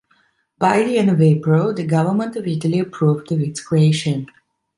By 0.57 0.81
the 0.81 0.97
end 0.97 1.11
of 1.11 1.21
April, 1.21 1.75
the 1.75 1.85
government 1.85 2.35
of 2.35 2.47
Italy 2.47 2.79
approved 2.79 3.31
of 3.31 3.39
its 3.39 3.61
creation. 3.61 4.25